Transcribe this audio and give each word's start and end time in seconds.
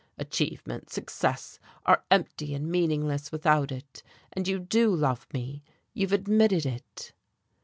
Achievement, 0.17 0.89
success, 0.89 1.59
are 1.85 2.03
empty 2.09 2.55
and 2.55 2.71
meaningless 2.71 3.31
without 3.31 3.71
it. 3.71 4.01
And 4.33 4.47
you 4.47 4.57
do 4.57 4.89
love 4.95 5.27
me 5.31 5.61
you've 5.93 6.11
admitted 6.11 6.65
it." 6.65 7.13